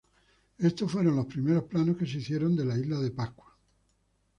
[0.57, 3.55] Estos fueron los primeros planos que se hicieron de la isla de Pascua.